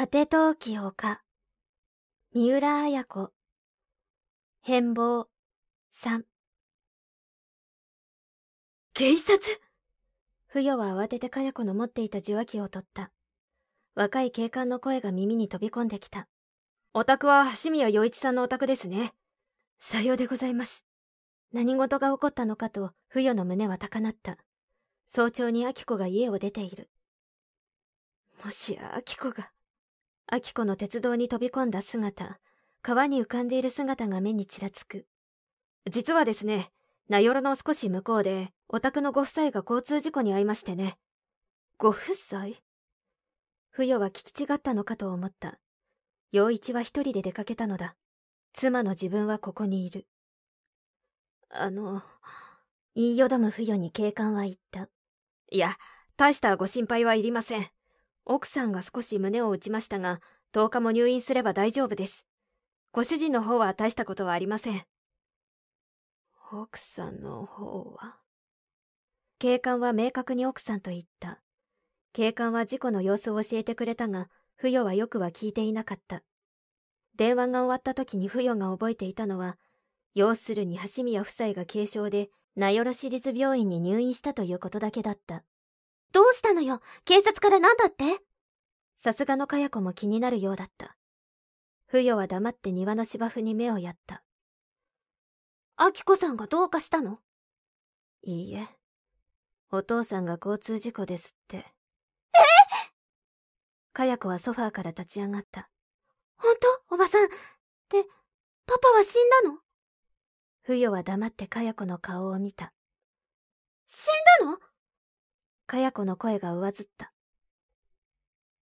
[0.00, 1.20] 果て陶器丘、
[2.32, 3.32] 三浦綾子、
[4.62, 5.26] 変貌、
[5.92, 6.24] 三。
[8.94, 9.38] 警察？
[10.46, 13.10] 不与は慌ててかや子の持っていた受話器を取った。
[13.94, 16.28] 若い警官の声が耳に飛び込んできた。
[16.94, 19.12] お宅は橋宮洋一さんのお宅ですね。
[19.78, 20.86] さようでございます。
[21.52, 24.38] 何事が起こったのかと、不与の胸は高鳴った。
[25.06, 26.88] 早朝に秋子が家を出ている。
[28.42, 29.52] もしや秋子が。
[30.32, 32.38] 秋子の鉄道に飛び込んだ姿、
[32.82, 35.06] 川に浮かんでいる姿が目にちらつく。
[35.90, 36.70] 実はですね、
[37.08, 40.98] 名寄の少し向こうで、お宅のご夫妻が交通事故に遭いましてね。
[41.78, 42.54] ご夫妻？
[43.70, 45.58] 不与は聞き違ったのかと思った。
[46.30, 47.96] 陽一は一人で出かけたのだ。
[48.52, 50.06] 妻の自分はここにいる。
[51.48, 52.02] あの、
[52.94, 54.88] 言いよどむ不与に警官は言った。
[55.50, 55.76] いや、
[56.16, 57.66] 大したご心配はいりません。
[58.24, 60.20] 奥さんが少し胸を打ちましたが、
[60.52, 62.26] 10日も入院すれば大丈夫です。
[62.92, 64.82] ご主人の方は大したことはありません。
[66.52, 68.16] 奥さんの方は？
[69.38, 71.40] 警官は明確に奥さんと言った。
[72.12, 76.22] 警官は事故の様子を教えてくれたが、不与はよくは聞いていなかった。
[77.16, 79.56] 電話が終わった時に不与が覚えていたのは、
[80.14, 85.44] 要するに橋宮夫妻が軽傷で、名寄市立病院に入院したということだけだった。
[86.12, 86.80] どうしたのよ？
[87.04, 88.04] 警察から何だって？
[88.96, 90.96] さすがのかや子も気になるようだった。
[91.86, 94.22] 不与は黙って庭の芝生に目をやった。
[95.76, 97.18] あきこさんがどうかしたの？
[98.22, 98.66] いいえ。
[99.70, 101.56] お父さんが交通事故ですって。
[101.58, 101.64] え？
[103.92, 105.70] かや子はソファーから立ち上がった。
[106.36, 106.54] 本
[106.88, 106.94] 当？
[106.94, 107.28] おばさん。
[107.28, 107.34] で、
[108.66, 109.58] パパは死んだの？
[110.62, 112.72] 不与は黙ってかや子の顔を見た。
[113.86, 114.06] 死
[114.42, 114.58] んだの？
[115.70, 117.12] かや子の声が上ずった。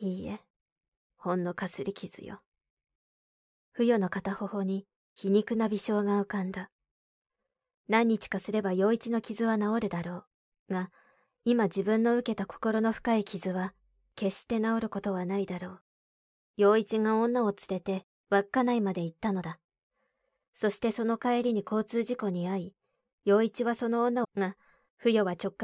[0.00, 0.40] いいえ、
[1.16, 2.40] ほんのかすり傷よ。
[3.70, 6.72] 不与の片頬に皮肉な微笑が浮かんだ。
[7.86, 10.24] 何日かすれば陽一の傷は治るだろ
[10.68, 10.74] う。
[10.74, 10.90] が、
[11.44, 13.74] 今自分の受けた心の深い傷は、
[14.16, 15.80] 決して治ることはないだろう。
[16.56, 19.60] 陽一が女を連れて、稚内まで行ったのだ。
[20.52, 22.74] そしてその帰りに交通事故に遭い、
[23.24, 24.56] 陽一はその女を、が、
[25.00, 25.56] 不与は直感